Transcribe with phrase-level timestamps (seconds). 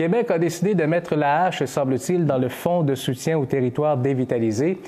[0.00, 3.98] Québec a décidé de mettre la hache, semble-t-il, dans le fonds de soutien aux territoires
[3.98, 4.78] dévitalisés.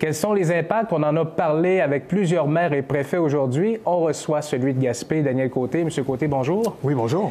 [0.00, 0.92] Quels sont les impacts?
[0.92, 3.78] On en a parlé avec plusieurs maires et préfets aujourd'hui.
[3.86, 5.84] On reçoit celui de Gaspé, Daniel Côté.
[5.84, 6.74] Monsieur Côté, bonjour.
[6.82, 7.30] Oui, bonjour.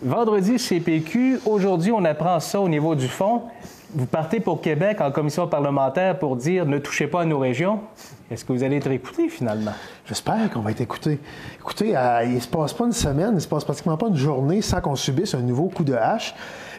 [0.00, 1.40] Vendredi, CPQ.
[1.44, 3.42] Aujourd'hui, on apprend ça au niveau du fonds.
[3.96, 7.78] Vous partez pour Québec en commission parlementaire pour dire ne touchez pas à nos régions?
[8.28, 9.70] Est-ce que vous allez être écouté finalement?
[10.04, 11.20] J'espère qu'on va être écouté.
[11.60, 14.08] Écoutez, euh, il ne se passe pas une semaine, il ne se passe pratiquement pas
[14.08, 16.34] une journée sans qu'on subisse un nouveau coup de hache.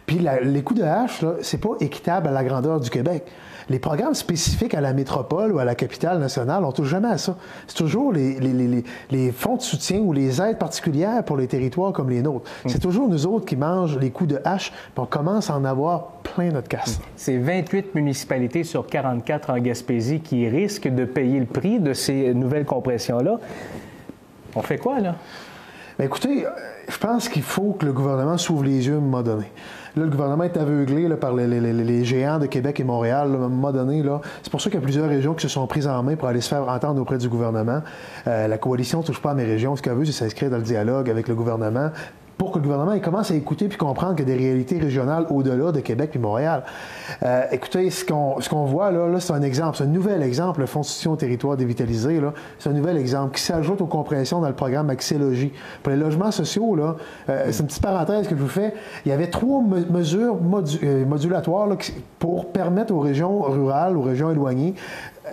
[0.05, 3.25] Puis les coups de hache, ce n'est pas équitable à la grandeur du Québec.
[3.67, 7.17] Les programmes spécifiques à la métropole ou à la capitale nationale, on touche jamais à
[7.17, 7.35] ça.
[7.65, 11.91] C'est toujours les, les, les, fonds de soutien ou les aides particulières pour les territoires
[11.91, 12.47] comme les nôtres.
[12.63, 12.69] Mm.
[12.69, 15.65] C'est toujours nous autres qui mangent les coups de hache, puis on commence à en
[15.65, 16.99] avoir plein notre casse.
[17.15, 22.35] C'est 28 municipalités sur 44 en Gaspésie qui risquent de payer le prix de ces
[22.35, 23.39] nouvelles compressions-là.
[24.55, 25.15] On fait quoi, là?
[25.97, 26.45] Bien, écoutez,
[26.87, 29.45] je pense qu'il faut que le gouvernement s'ouvre les yeux à un moment donné.
[29.97, 33.29] Le gouvernement est aveuglé par les, géants de Québec et Montréal.
[33.31, 34.03] à un moment donné,
[34.43, 36.27] c'est pour ça qu'il y a plusieurs régions qui se sont prises en main pour
[36.27, 37.81] aller se faire entendre auprès du gouvernement.
[38.27, 39.73] Euh, la coalition ne touche pas à mes régions.
[39.77, 41.91] Ce qu'elle veut, c'est s'inscrire dans le dialogue avec le gouvernement
[42.37, 45.25] pour que le gouvernement commence à écouter puis comprendre qu'il y a des réalités régionales
[45.29, 46.63] au-delà de Québec et Montréal.
[47.23, 50.65] Euh, écoutez, ce qu'on voit là, là c'est un exemple, c'est un nouvel exemple, le
[50.65, 52.19] Fonds de soutien au territoire dévitalisé,
[52.59, 55.53] c'est un nouvel exemple qui s'ajoute aux compressions dans le programme Axélogie.
[55.83, 56.77] Pour les logements sociaux,
[57.29, 58.73] euh, c'est une petite parenthèse que je vous fais,
[59.05, 60.37] il y avait trois mesures
[60.83, 61.77] euh, modulatoires là,
[62.19, 64.75] pour permettre aux régions rurales, aux régions éloignées,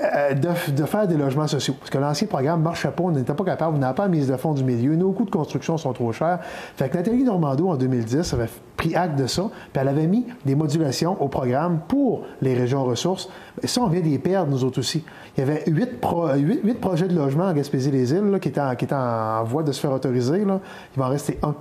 [0.01, 1.75] euh, de, faire des logements sociaux.
[1.79, 4.29] Parce que l'ancien programme ne marchait pas, on n'était pas capable, on n'a pas mise
[4.29, 6.39] de fonds du milieu, nos coûts de construction sont trop chers.
[6.77, 10.27] Fait que Nathalie Normando, en 2010, avait pris acte de ça, puis elle avait mis
[10.47, 13.29] des modulations au programme pour les régions ressources.
[13.63, 15.05] Et ça, on vient d'y perdre, nous autres aussi.
[15.37, 19.63] Il y avait huit, projets de logement à Gaspésie-les-Îles qui, étaient en, qui en, voie
[19.63, 20.45] de se faire autoriser.
[20.45, 20.61] Là.
[20.97, 21.55] Il va en rester un.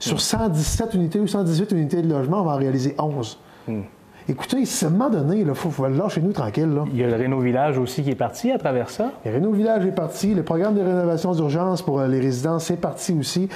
[0.00, 3.38] Sur 117 unités ou 118 unités de logement, on va en réaliser 11.
[4.28, 6.68] Écoutez, à un moment donné, il faut, faut lâcher nous tranquille.
[6.68, 6.84] Là.
[6.92, 9.12] Il y a le Réno Village aussi qui est parti à travers ça.
[9.24, 10.34] Le Réno Village est parti.
[10.34, 13.48] Le programme de rénovation d'urgence pour euh, les résidences est parti aussi.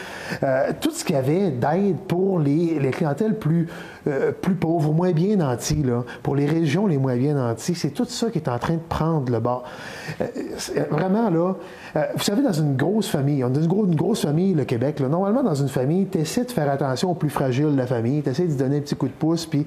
[0.44, 3.66] Euh, tout ce qu'il y avait d'aide pour les, les clientèles plus,
[4.06, 7.90] euh, plus pauvres, moins bien nantis, là, pour les régions les moins bien nantis, c'est
[7.90, 9.64] tout ça qui est en train de prendre le bas.
[10.90, 11.54] vraiment, là,
[12.14, 15.42] vous savez, dans une grosse famille, on a une, grosse famille, le Québec, là, normalement,
[15.42, 18.30] dans une famille, tu essaies de faire attention aux plus fragiles de la famille, tu
[18.30, 19.66] essaies de donner un petit coup de pouce, puis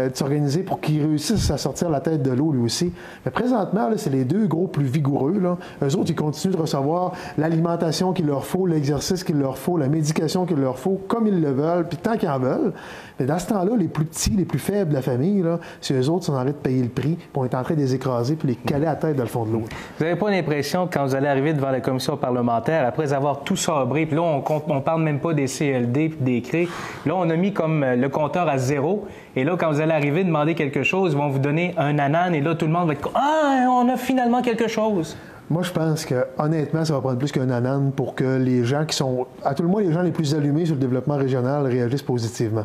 [0.00, 2.92] euh, s'organiser pour qu'ils réussissent à sortir la tête de l'eau lui aussi.
[3.24, 5.38] Mais présentement, c'est les deux gros plus vigoureux.
[5.38, 5.56] Là.
[5.82, 9.88] Eux autres, ils continuent de recevoir l'alimentation qu'il leur faut, l'exercice qu'il leur faut, la
[9.88, 12.72] médication qu'il leur faut, comme ils le veulent, puis tant qu'ils en veulent.
[13.18, 15.44] Mais dans ce temps-là, les plus petits, les plus faibles de la famille,
[15.80, 17.74] c'est eux autres qui sont en train de payer le prix, pour être en train
[17.74, 19.62] de les écraser, puis les caler à la tête dans le fond de l'eau.
[19.98, 23.40] Vous n'avez pas l'impression que quand vous allez arriver devant la commission parlementaire, après avoir
[23.40, 26.70] tout sabré, puis là, on ne parle même pas des CLD puis des CRE,
[27.06, 29.06] là, on a mis comme euh, le compteur à zéro,
[29.36, 32.34] et là, quand vous allez arriver, demander quelque chose, ils vont vous donner un anan
[32.34, 35.16] et là, tout le monde va être Ah, on a finalement quelque chose.
[35.48, 38.84] Moi, je pense que honnêtement, ça va prendre plus qu'un anan pour que les gens
[38.84, 41.66] qui sont, à tout le moins les gens les plus allumés sur le développement régional
[41.66, 42.64] réagissent positivement.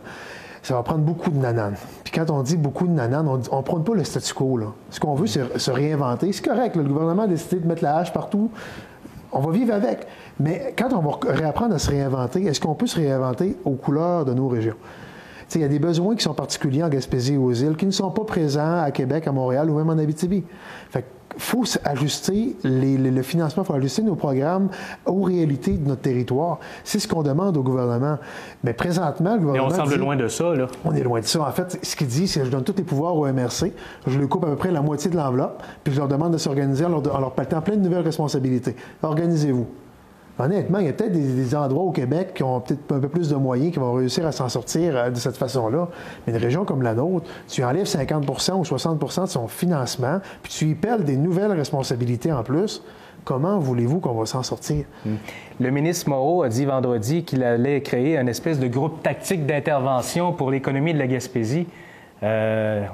[0.62, 1.76] Ça va prendre beaucoup de nananes.
[2.04, 4.58] Puis quand on dit beaucoup de nananes, on ne prend pas le statu quo.
[4.58, 4.68] Là.
[4.90, 6.32] Ce qu'on veut, c'est se réinventer.
[6.32, 8.50] C'est correct, le gouvernement a décidé de mettre la hache partout.
[9.32, 10.08] On va vivre avec.
[10.40, 14.26] Mais quand on va réapprendre à se réinventer, est-ce qu'on peut se réinventer aux couleurs
[14.26, 14.76] de nos régions?
[15.54, 17.92] Il y a des besoins qui sont particuliers en Gaspésie et aux îles qui ne
[17.92, 20.44] sont pas présents à Québec, à Montréal ou même en Abitibi.
[20.90, 21.06] Fait
[21.38, 24.70] faut ajuster le financement, il faut ajuster nos programmes
[25.06, 26.60] aux réalités de notre territoire.
[26.84, 28.18] C'est ce qu'on demande au gouvernement.
[28.64, 29.68] Mais présentement, le gouvernement.
[29.68, 30.68] Mais on semble loin de ça, là.
[30.86, 31.42] On est loin de ça.
[31.42, 33.74] En fait, ce qu'il dit, c'est je donne tous les pouvoirs au MRC,
[34.08, 36.38] je lui coupe à peu près la moitié de l'enveloppe, puis je leur demande de
[36.38, 38.76] s'organiser en leur, en leur plein de nouvelles responsabilités.
[39.04, 39.68] Organisez-vous.
[40.38, 43.30] Honnêtement, il y a peut-être des, endroits au Québec qui ont peut-être un peu plus
[43.30, 45.88] de moyens, qui vont réussir à s'en sortir euh, de cette façon-là.
[46.26, 50.52] Mais une région comme la nôtre, tu enlèves 50% ou 60% de son financement, puis
[50.52, 52.84] tu y pelles des nouvelles responsabilités en plus.
[53.24, 54.86] Comment voulez-vous qu'on va s'en sortir?
[55.06, 55.16] Hmm.
[55.60, 60.34] Le ministre Moreau a dit vendredi qu'il allait créer un espèce de groupe tactique d'intervention
[60.34, 61.66] pour l'économie de la Gaspésie.
[62.24, 62.86] Euh,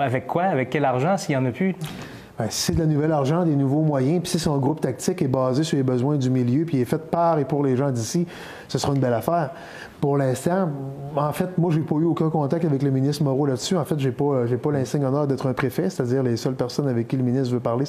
[0.00, 0.44] avec quoi?
[0.44, 1.74] Avec quel argent, s'il n'y en a plus?
[2.48, 5.62] C'est de la nouvelle argent, des nouveaux moyens, puis si son groupe tactique est basé
[5.62, 8.26] sur les besoins du milieu, puis est fait par et pour les gens d'ici,
[8.68, 9.50] ce sera une belle affaire.
[10.00, 10.68] Pour l'instant,
[11.16, 13.76] en fait, moi, j'ai pas eu aucun contact avec le ministre Moreau là-dessus.
[13.76, 16.88] En fait, j'ai pas, j'ai pas l'insigne honneur d'être un préfet, c'est-à-dire les seules personnes
[16.88, 17.84] avec qui le ministre veut parler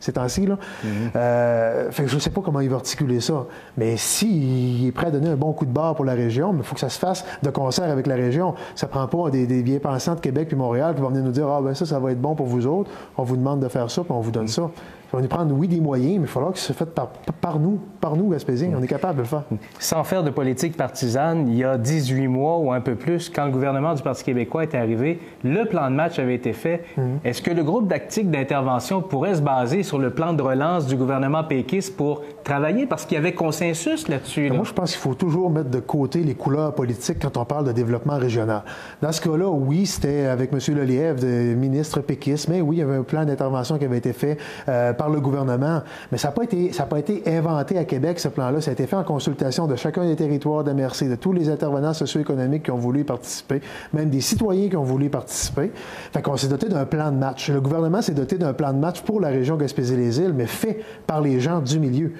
[0.00, 0.46] ces temps-ci.
[0.46, 0.54] Là.
[0.56, 0.88] Mm-hmm.
[1.16, 3.46] Euh, fait que je sais pas comment il va articuler ça.
[3.76, 6.62] Mais s'il est prêt à donner un bon coup de barre pour la région, il
[6.62, 8.54] faut que ça se fasse de concert avec la région.
[8.74, 11.48] Ça prend pas des, des bien-pensants de Québec puis Montréal qui vont venir nous dire
[11.48, 12.90] Ah, ben ça, ça va être bon pour vous autres.
[13.16, 14.70] On vous demande de faire ça, puis on vous donne ça.
[15.05, 16.94] Ça va nous prendre, oui, des moyens, mais il va falloir que ce soit fait
[16.94, 17.08] par,
[17.40, 18.70] par nous, par nous, Gaspésiens.
[18.76, 19.44] On est capable de le faire.
[19.78, 23.46] Sans faire de politique partisane, il y a 18 mois ou un peu plus, quand
[23.46, 26.84] le gouvernement du Parti québécois est arrivé, le plan de match avait été fait.
[26.96, 27.20] Mhm.
[27.24, 30.96] Est-ce que le groupe tactique d'intervention pourrait se baser sur le plan de relance du
[30.96, 32.86] gouvernement péquiste pour travailler?
[32.86, 34.50] Parce qu'il y avait consensus là-dessus.
[34.50, 37.66] Moi, je pense qu'il faut toujours mettre de côté les couleurs politiques quand on parle
[37.66, 38.62] de développement régional.
[39.02, 40.58] Dans ce cas-là, oui, c'était avec M.
[40.76, 41.24] Lelièvre,
[41.56, 44.92] ministre péquiste, mais oui, il y avait un plan d'intervention qui avait été fait euh,
[44.92, 45.82] par le gouvernement.
[46.12, 48.60] Mais ça n'a pas, été, pas été inventé à Québec, ce plan-là.
[48.60, 51.48] Ça a été fait en consultation de chacun des territoires de MRC, de tous les
[51.48, 53.60] intervenants socio-économiques qui ont voulu y participer,
[53.92, 55.72] même des citoyens qui ont voulu y participer.
[56.12, 57.50] Fait qu'on s'est doté d'un plan de match.
[57.50, 61.20] Le gouvernement s'est doté d'un plan de match pour la région Gaspésie-les-Îles, mais fait par
[61.20, 62.12] les gens du milieu.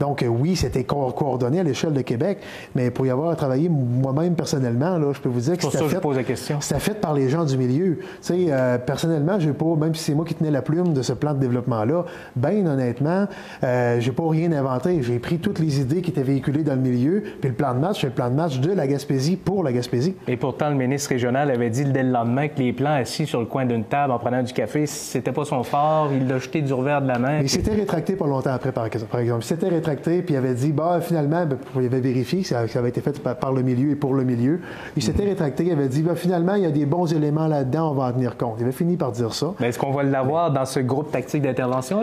[0.00, 2.38] Donc, euh, oui, c'était coordonné à l'échelle de Québec,
[2.74, 6.78] mais pour y avoir travaillé moi-même personnellement, là, je peux vous dire que c'était fait,
[6.78, 7.98] fait par les gens du milieu.
[7.98, 11.02] Tu sais, euh, personnellement, j'ai pas, même si c'est moi qui tenais la plume de
[11.02, 12.04] ce plan de développement-là,
[12.36, 13.26] bien honnêtement,
[13.64, 15.02] euh, j'ai pas rien inventé.
[15.02, 17.80] J'ai pris toutes les idées qui étaient véhiculées dans le milieu, puis le plan de
[17.80, 20.14] match, c'est le plan de match de la Gaspésie pour la Gaspésie.
[20.26, 23.40] Et pourtant, le ministre régional avait dit dès le lendemain que les plans assis sur
[23.40, 26.10] le coin d'une table en prenant du café, c'était pas son fort.
[26.12, 27.40] Il l'a jeté du revers de la main.
[27.40, 29.08] Il s'était rétracté pas longtemps après, par exemple
[29.48, 31.44] s'était rétracté, puis il avait dit, bah, finalement,
[31.76, 34.60] il avait vérifié que ça, avait été fait par, le milieu et pour le milieu.
[34.96, 35.30] Il s'était mhm.
[35.30, 38.04] rétracté, il avait dit, bah, finalement, il y a des bons éléments là-dedans, on va
[38.04, 38.56] en tenir compte.
[38.58, 39.54] Il avait fini par dire ça.
[39.60, 41.42] Mais est-ce qu'on va l'avoir dans ce groupe tactique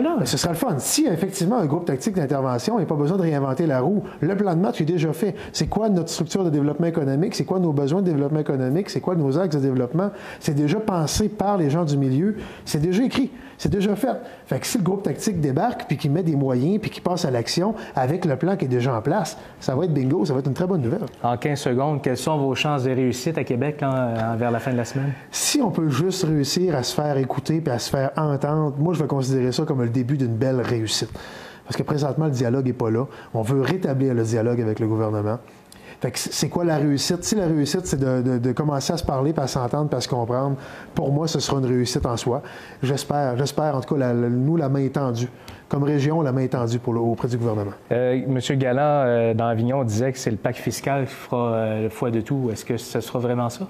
[0.02, 0.26] d'intervention-là?
[0.26, 0.74] Ce sera le fun.
[0.78, 4.02] Si, effectivement, un groupe tactique d'intervention, il n'y a pas besoin de réinventer la roue.
[4.20, 5.34] Le plan de match est déjà fait.
[5.52, 7.34] C'est quoi notre structure de développement économique?
[7.34, 8.90] C'est quoi nos besoins de développement économique?
[8.90, 10.10] C'est quoi nos axes de développement?
[10.40, 12.36] C'est déjà pensé par les gens du milieu.
[12.64, 13.30] C'est déjà écrit.
[13.58, 14.08] C'est déjà fait.
[14.44, 17.24] Fait que si le groupe tactique débarque, puis qu'il met des moyens, puis qu'il passe
[17.24, 20.34] à l'action avec le plan qui est déjà en place, ça va être bingo, ça
[20.34, 21.06] va être une très bonne nouvelle.
[21.22, 23.82] En 15 secondes, quelles sont vos chances de réussite à Québec
[24.36, 25.12] vers la fin de la semaine?
[25.30, 28.92] Si on peut juste réussir à se faire écouter puis à se faire entendre, moi,
[28.92, 31.10] je vais considérer ça comme le début d'une belle réussite.
[31.64, 33.06] Parce que présentement, le dialogue n'est pas là.
[33.34, 35.38] On veut rétablir le dialogue avec le gouvernement
[36.14, 37.24] c'est quoi la réussite?
[37.24, 40.08] Si la réussite, c'est de, commencer à se parler, puis à s'entendre, puis à se
[40.08, 40.56] comprendre,
[40.94, 42.42] pour moi, ce sera une réussite en soi.
[42.82, 45.28] J'espère, j'espère en tout cas, nous, la main tendue.
[45.68, 47.72] Comme région, la main tendue auprès du gouvernement.
[47.90, 51.82] Euh, Monsieur Galland, euh, dans Avignon, disait que c'est le pacte fiscal qui fera euh,
[51.84, 52.50] le foie de tout.
[52.52, 53.66] Est-ce que ce sera vraiment ça?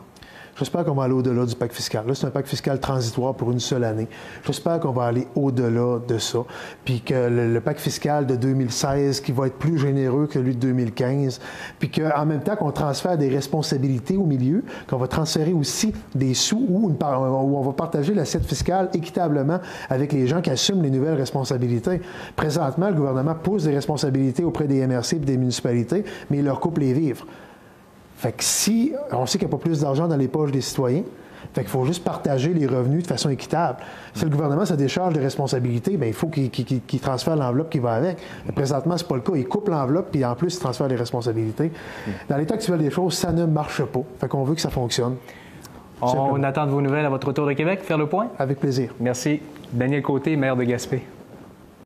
[0.58, 2.06] J'espère qu'on va aller au-delà du pacte fiscal.
[2.06, 4.08] Là, c'est un pacte fiscal transitoire pour une seule année.
[4.42, 6.38] J'espère qu'on va aller au-delà de ça.
[6.82, 10.60] Puis que le, pacte fiscal de 2016, qui va être plus généreux que celui de
[10.60, 11.40] 2015,
[11.78, 16.32] puis qu'en même temps qu'on transfère des responsabilités au milieu, qu'on va transférer aussi des
[16.32, 19.60] sous ou où on va partager l'assiette fiscale équitablement
[19.90, 22.00] avec les gens qui assument les nouvelles responsabilités.
[22.34, 26.60] Présentement, le gouvernement pousse des responsabilités auprès des MRC et des municipalités, mais il leur
[26.60, 27.26] coupe les vivres.
[28.16, 30.60] Fait que si on sait qu'il n'y a pas plus d'argent dans les poches des
[30.62, 31.02] citoyens,
[31.52, 33.78] fait qu'il faut juste partager les revenus de façon équitable.
[34.14, 37.92] Si le gouvernement se décharge des responsabilités, bien, il faut qu'il transfère l'enveloppe qui va
[37.92, 38.18] avec.
[38.46, 39.32] Mais présentement, ce n'est pas le cas.
[39.36, 41.70] Il coupe l'enveloppe, puis en plus, il transfère les responsabilités.
[42.28, 44.02] Dans l'état actuel des choses, ça ne marche pas.
[44.18, 45.16] Fait qu'on veut que ça fonctionne.
[46.02, 47.80] On attend de vos nouvelles à votre retour de Québec.
[47.82, 48.28] Faire le point?
[48.38, 48.94] Avec plaisir.
[49.00, 49.40] Merci.
[49.72, 51.02] Daniel Côté, maire de Gaspé.